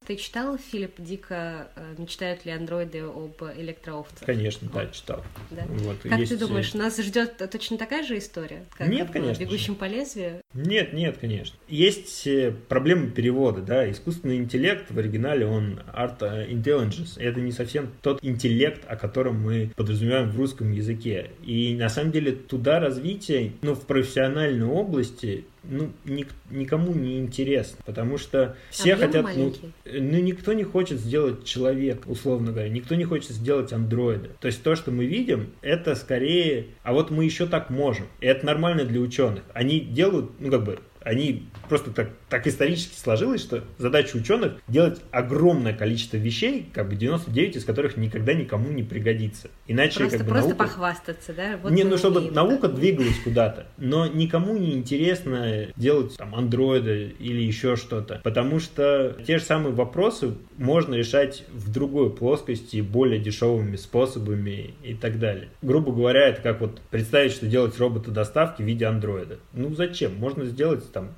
[0.06, 4.26] Ты читал, Филипп Дика э, «Мечтают ли андроиды об электроовцах»?
[4.26, 5.24] Конечно, да, читал.
[5.50, 5.64] Да?
[5.68, 6.32] Вот, как есть...
[6.32, 8.66] ты думаешь, нас ждет точно такая же история?
[8.78, 9.42] Как нет, конечно.
[9.42, 9.80] «Бегущим же.
[9.80, 10.42] по лезвию»?
[10.54, 11.56] Нет, нет, конечно.
[11.68, 17.92] Есть э, проблемы перевода, да, искусственный интеллект в оригинале, он art intelligence, это не совсем
[18.02, 21.32] тот интеллект, о котором мы подразумеваем в русском языке.
[21.46, 27.78] И на самом деле туда развитие, ну, в профессиональной области ну, ник, никому не интересно,
[27.86, 29.54] потому что все Объем хотят, ну,
[29.86, 34.30] ну, никто не хочет сделать человека, условно говоря, никто не хочет сделать андроида.
[34.40, 38.08] То есть то, что мы видим, это скорее, а вот мы еще так можем.
[38.20, 39.44] И это нормально для ученых.
[39.54, 45.02] Они делают, ну, как бы, они просто так, так исторически сложилось, что задача ученых делать
[45.12, 49.50] огромное количество вещей, как бы 99 из которых никогда никому не пригодится.
[49.68, 50.64] Иначе просто, как бы просто наука...
[50.66, 51.60] похвастаться, да?
[51.62, 52.76] Вот не, ну чтобы наука это.
[52.76, 59.38] двигалась куда-то, но никому не интересно делать там андроиды или еще что-то, потому что те
[59.38, 65.50] же самые вопросы можно решать в другой плоскости более дешевыми способами и так далее.
[65.62, 69.40] Грубо говоря, это как вот представить, что делать робота доставки в виде андроида.
[69.54, 70.16] Ну зачем?
[70.16, 71.16] Можно сделать там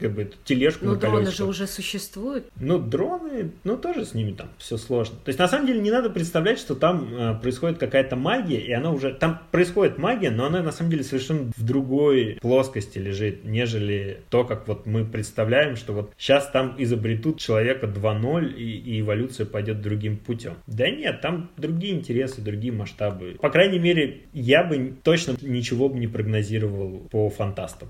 [0.00, 2.50] как бы тележку Ну, на дроны же уже существуют.
[2.58, 5.16] Ну, дроны, ну, тоже с ними там все сложно.
[5.24, 8.72] То есть, на самом деле, не надо представлять, что там э, происходит какая-то магия, и
[8.72, 9.12] она уже...
[9.14, 14.44] Там происходит магия, но она, на самом деле, совершенно в другой плоскости лежит, нежели то,
[14.44, 19.82] как вот мы представляем, что вот сейчас там изобретут человека 2.0, и, и эволюция пойдет
[19.82, 20.54] другим путем.
[20.66, 23.36] Да нет, там другие интересы, другие масштабы.
[23.40, 27.88] По крайней мере, я бы точно ничего бы не прогнозировал по фантастам.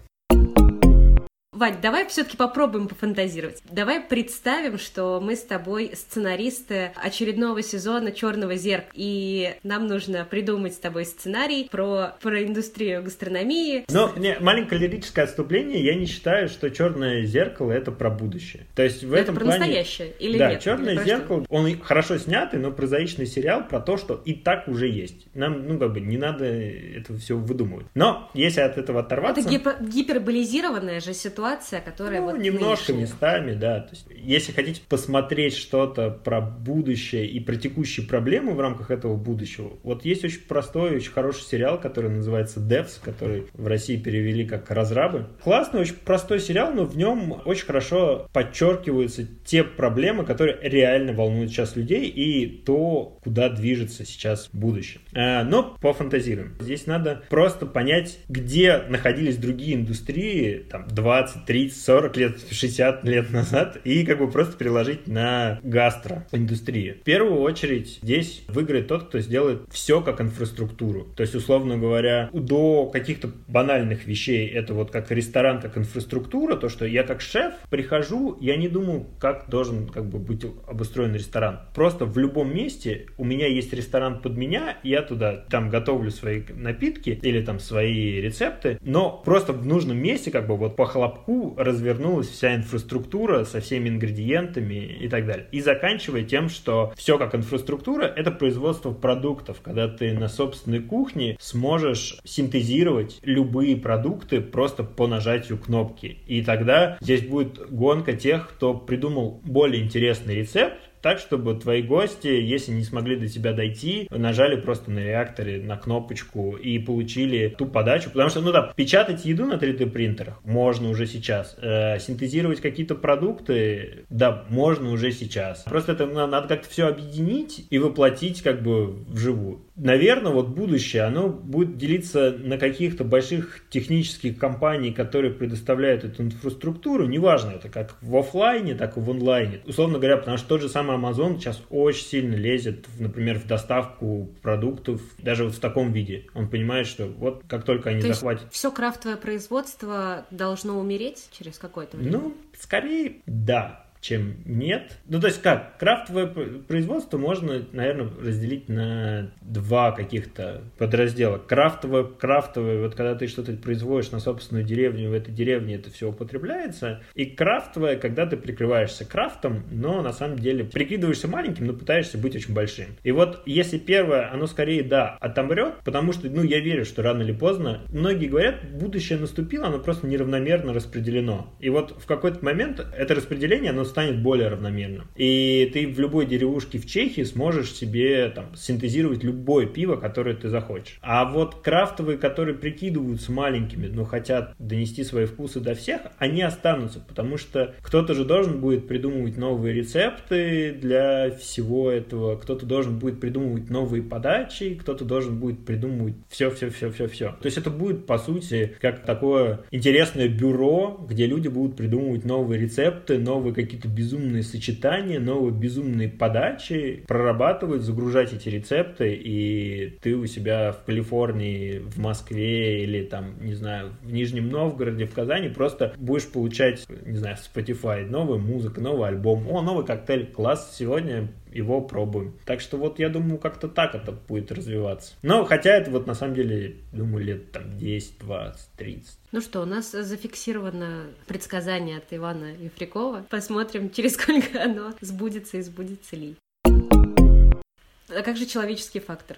[1.60, 3.62] Вань, давай все-таки попробуем пофантазировать.
[3.70, 10.72] Давай представим, что мы с тобой сценаристы очередного сезона Черного зеркала, и нам нужно придумать
[10.72, 13.84] с тобой сценарий про, про индустрию гастрономии.
[13.90, 18.64] Но не, маленькое лирическое отступление, я не считаю, что Черное зеркало это про будущее.
[18.74, 19.58] То есть в это этом про плане...
[19.58, 20.62] настоящее или да, нет?
[20.62, 24.66] Черное Или зеркало, он и хорошо снятый, но прозаичный сериал про то, что и так
[24.66, 25.26] уже есть.
[25.34, 27.84] Нам, ну, как бы, не надо это все выдумывать.
[27.94, 29.42] Но если от этого оторваться...
[29.42, 31.49] Это гипо- гиперболизированная же ситуация,
[31.80, 33.00] которая Ну, вот немножко нынешняя.
[33.00, 33.80] местами, да.
[33.80, 39.16] То есть, если хотите посмотреть что-то про будущее и про текущие проблемы в рамках этого
[39.16, 44.46] будущего, вот есть очень простой, очень хороший сериал, который называется Devs, который в России перевели
[44.46, 45.26] как «Разрабы».
[45.42, 51.50] Классный, очень простой сериал, но в нем очень хорошо подчеркиваются те проблемы, которые реально волнуют
[51.50, 55.00] сейчас людей и то, куда движется сейчас будущее.
[55.14, 56.56] А, Но пофантазируем.
[56.60, 63.30] Здесь надо просто понять, где находились другие индустрии там 20, 30, 40 лет, 60 лет
[63.30, 66.96] назад и как бы просто переложить на гастроиндустрию.
[67.00, 71.08] В первую очередь здесь выиграет тот, кто сделает все как инфраструктуру.
[71.16, 76.68] То есть, условно говоря, до каких-то банальных вещей это вот как ресторан, как инфраструктура, то,
[76.68, 81.60] что я как шеф прихожу, я не думаю, как должен как бы быть обустроен ресторан.
[81.74, 86.42] Просто в любом месте у меня есть ресторан под меня, я туда там готовлю свои
[86.54, 91.19] напитки или там свои рецепты, но просто в нужном месте как бы вот по хлопку
[91.56, 95.46] развернулась вся инфраструктура со всеми ингредиентами и так далее.
[95.52, 101.36] И заканчивая тем, что все как инфраструктура, это производство продуктов, когда ты на собственной кухне
[101.40, 106.18] сможешь синтезировать любые продукты просто по нажатию кнопки.
[106.26, 112.28] И тогда здесь будет гонка тех, кто придумал более интересный рецепт, так, чтобы твои гости,
[112.28, 117.66] если не смогли до тебя дойти, нажали просто на реакторе на кнопочку и получили ту
[117.66, 118.10] подачу.
[118.10, 121.56] Потому что, ну да, печатать еду на 3D принтерах можно уже сейчас.
[121.60, 125.62] Э, синтезировать какие-то продукты, да, можно уже сейчас.
[125.62, 129.60] Просто это на- надо как-то все объединить и воплотить как бы вживую.
[129.82, 137.06] Наверное, вот будущее, оно будет делиться на каких-то больших технических компаний, которые предоставляют эту инфраструктуру.
[137.06, 139.60] Неважно, это как в офлайне, так и в онлайне.
[139.66, 144.28] Условно говоря, потому что тот же самый Amazon сейчас очень сильно лезет, например, в доставку
[144.42, 146.26] продуктов, даже вот в таком виде.
[146.34, 151.28] Он понимает, что вот как только они То есть захватят все крафтовое производство должно умереть
[151.32, 152.18] через какое-то время?
[152.18, 154.98] Ну, скорее, да, чем нет.
[155.06, 161.38] Ну, то есть как, крафтовое производство можно, наверное, разделить на два каких-то подраздела.
[161.38, 166.08] Крафтовое, крафтовое, вот когда ты что-то производишь на собственную деревню, в этой деревне это все
[166.08, 167.02] употребляется.
[167.14, 172.34] И крафтовое, когда ты прикрываешься крафтом, но на самом деле прикидываешься маленьким, но пытаешься быть
[172.34, 172.86] очень большим.
[173.02, 177.22] И вот если первое, оно скорее, да, отомрет, потому что, ну, я верю, что рано
[177.22, 181.54] или поздно, многие говорят, будущее наступило, оно просто неравномерно распределено.
[181.60, 185.08] И вот в какой-то момент это распределение, оно станет более равномерным.
[185.16, 190.48] И ты в любой деревушке в Чехии сможешь себе там синтезировать любое пиво, которое ты
[190.48, 190.98] захочешь.
[191.02, 197.00] А вот крафтовые, которые прикидываются маленькими, но хотят донести свои вкусы до всех, они останутся,
[197.00, 203.20] потому что кто-то же должен будет придумывать новые рецепты для всего этого, кто-то должен будет
[203.20, 207.36] придумывать новые подачи, кто-то должен будет придумывать все-все-все-все-все.
[207.40, 212.60] То есть это будет, по сути, как такое интересное бюро, где люди будут придумывать новые
[212.60, 220.26] рецепты, новые какие-то безумные сочетания, новые безумные подачи, прорабатывать, загружать эти рецепты, и ты у
[220.26, 225.94] себя в Калифорнии, в Москве или там, не знаю, в Нижнем Новгороде, в Казани просто
[225.96, 231.80] будешь получать, не знаю, Spotify новая музыка, новый альбом, о, новый коктейль, класс, сегодня его
[231.80, 232.34] пробуем.
[232.44, 235.14] Так что вот я думаю, как-то так это будет развиваться.
[235.22, 239.18] Но хотя это вот на самом деле, думаю, лет там 10, 20, 30.
[239.32, 243.24] Ну что, у нас зафиксировано предсказание от Ивана Ефрикова.
[243.28, 246.36] Посмотрим, через сколько оно сбудется и сбудется ли.
[246.64, 249.36] А как же человеческий фактор?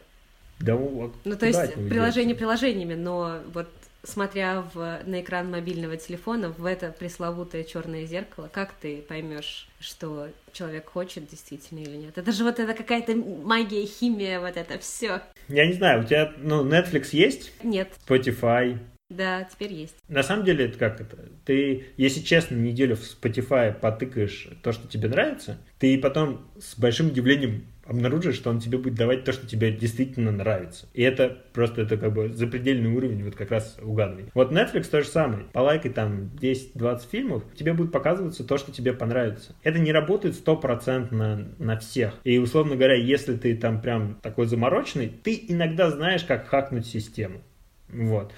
[0.58, 3.68] Да, Ну, то есть приложение приложениями, но вот
[4.02, 10.28] смотря в, на экран мобильного телефона в это пресловутое черное зеркало, как ты поймешь, что
[10.52, 12.18] человек хочет действительно или нет?
[12.18, 15.20] Это же вот это какая-то магия, химия, вот это все.
[15.48, 18.78] Я не знаю, у тебя, ну, Netflix есть, Нет, Spotify.
[19.08, 19.96] да, теперь есть.
[20.08, 21.16] На самом деле, это как это?
[21.44, 27.08] Ты, если честно, неделю в Spotify потыкаешь то, что тебе нравится, ты потом с большим
[27.08, 30.86] удивлением обнаружишь, что он тебе будет давать то, что тебе действительно нравится.
[30.94, 34.30] И это просто это как бы запредельный уровень вот как раз угадывания.
[34.34, 35.44] Вот Netflix то же самое.
[35.52, 39.54] Полайкай там 10-20 фильмов, тебе будет показываться то, что тебе понравится.
[39.62, 42.14] Это не работает стопроцентно на всех.
[42.24, 47.40] И, условно говоря, если ты там прям такой замороченный, ты иногда знаешь, как хакнуть систему.
[47.88, 48.32] Вот.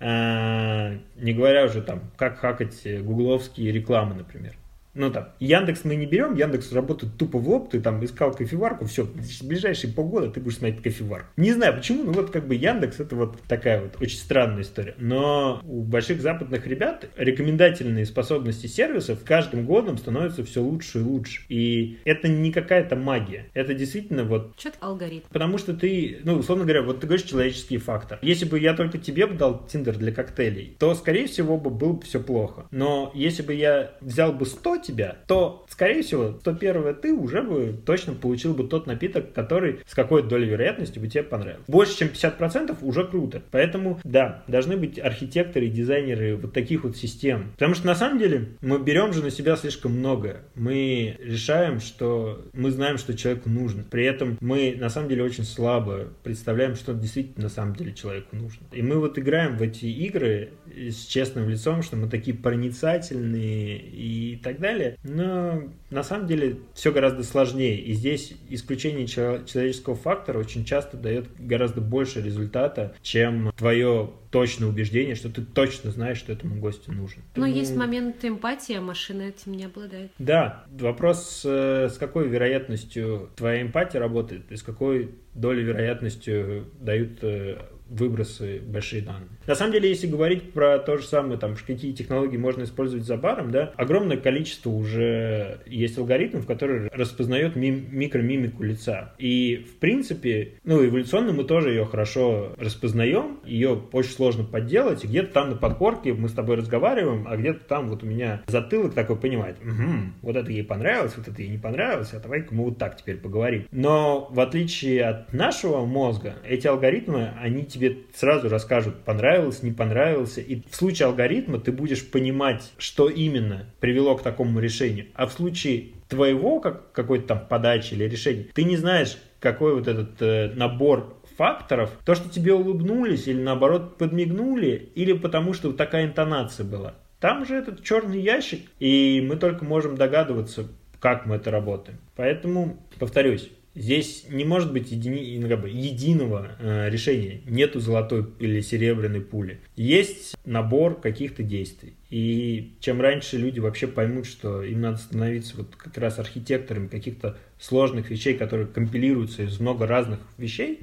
[0.00, 4.54] А, не говоря уже там, как хакать гугловские рекламы, например.
[4.94, 8.86] Ну там, Яндекс мы не берем, Яндекс работает тупо в лоб, ты там искал кофеварку,
[8.86, 11.28] все, в ближайшие полгода ты будешь смотреть кофеварку.
[11.36, 14.94] Не знаю почему, но вот как бы Яндекс это вот такая вот очень странная история.
[14.98, 21.42] Но у больших западных ребят рекомендательные способности сервисов каждым годом становятся все лучше и лучше.
[21.48, 24.54] И это не какая-то магия, это действительно вот...
[24.58, 25.26] Что-то алгоритм.
[25.30, 28.18] Потому что ты, ну, условно говоря, вот ты говоришь человеческий фактор.
[28.22, 31.94] Если бы я только тебе бы дал Тиндер для коктейлей, то, скорее всего, бы было
[31.94, 32.66] бы все плохо.
[32.70, 37.74] Но если бы я взял бы 100 тебя, то, скорее всего, 101 ты уже бы
[37.84, 41.64] точно получил бы тот напиток, который с какой-то долей вероятности бы тебе понравился.
[41.66, 43.42] Больше, чем 50% уже круто.
[43.50, 47.52] Поэтому, да, должны быть архитекторы и дизайнеры вот таких вот систем.
[47.52, 50.42] Потому что, на самом деле, мы берем же на себя слишком много.
[50.54, 53.84] Мы решаем, что мы знаем, что человеку нужно.
[53.90, 58.36] При этом мы, на самом деле, очень слабо представляем, что действительно на самом деле человеку
[58.36, 58.66] нужно.
[58.72, 64.36] И мы вот играем в эти игры с честным лицом, что мы такие проницательные и
[64.42, 64.98] так далее, далее.
[65.02, 67.78] Но на самом деле все гораздо сложнее.
[67.80, 75.14] И здесь исключение человеческого фактора очень часто дает гораздо больше результата, чем твое точное убеждение,
[75.14, 77.22] что ты точно знаешь, что этому гостю нужен.
[77.36, 80.10] Но ну, есть момент эмпатии, а машина этим не обладает.
[80.18, 87.22] Да, вопрос, э, с какой вероятностью твоя эмпатия работает, и с какой долей вероятностью дают
[87.22, 87.58] э,
[87.88, 89.28] выбросы большие данные.
[89.46, 93.16] На самом деле, если говорить про то же самое, там, какие технологии можно использовать за
[93.16, 99.14] баром, да, огромное количество уже есть алгоритмов, которые распознают мим, микромимику лица.
[99.18, 105.06] И, в принципе, ну, эволюционно мы тоже ее хорошо распознаем, ее очень сложно подделать, и
[105.06, 108.94] где-то там на подкорке мы с тобой разговариваем, а где-то там вот у меня затылок
[108.94, 112.64] такой понимает, угу, вот это ей понравилось, вот это ей не понравилось, а давай-ка мы
[112.64, 113.66] вот так теперь поговорим.
[113.70, 120.40] Но в отличие от нашего мозга, эти алгоритмы, они тебе сразу расскажут, понравилось, не понравился.
[120.40, 125.06] И в случае алгоритма ты будешь понимать, что именно привело к такому решению.
[125.14, 129.88] А в случае твоего как, какой-то там подачи или решения, ты не знаешь, какой вот
[129.88, 136.06] этот э, набор факторов, то, что тебе улыбнулись или наоборот подмигнули, или потому что такая
[136.06, 136.94] интонация была.
[137.20, 140.68] Там же этот черный ящик, и мы только можем догадываться,
[141.00, 141.98] как мы это работаем.
[142.16, 147.40] Поэтому, повторюсь, Здесь не может быть едини, ну, как бы, единого э, решения.
[147.46, 149.60] Нету золотой или серебряной пули.
[149.74, 151.94] Есть набор каких-то действий.
[152.08, 157.36] И чем раньше люди вообще поймут, что им надо становиться вот как раз архитекторами каких-то
[157.58, 160.80] сложных вещей, которые компилируются из много разных вещей,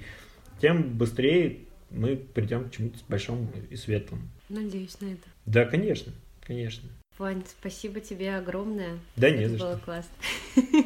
[0.62, 1.60] тем быстрее
[1.92, 4.24] мы придем к чему-то большому и светлому.
[4.50, 5.28] Надеюсь на это.
[5.46, 6.12] Да, конечно,
[6.46, 6.90] конечно.
[7.18, 8.98] Вань, спасибо тебе огромное.
[9.16, 9.86] Да, не это за было что.
[9.86, 10.14] классно.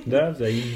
[0.06, 0.76] Да, взаимно.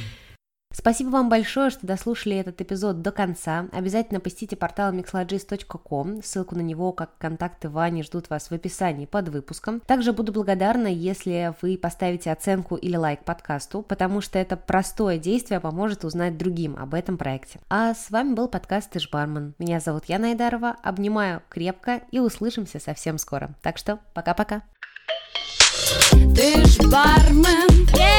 [0.80, 3.68] Спасибо вам большое, что дослушали этот эпизод до конца.
[3.74, 6.24] Обязательно посетите портал mixlogist.com.
[6.24, 9.82] Ссылку на него, как контакты Вани, ждут вас в описании под выпуском.
[9.82, 15.60] Также буду благодарна, если вы поставите оценку или лайк подкасту, потому что это простое действие
[15.60, 17.60] поможет узнать другим об этом проекте.
[17.70, 19.56] А с вами был подкаст «Ты ж бармен».
[19.60, 20.78] Меня зовут Яна Айдарова.
[20.82, 23.50] Обнимаю крепко и услышимся совсем скоро.
[23.62, 24.62] Так что пока-пока.
[26.12, 28.19] Ты ж бармен, yeah!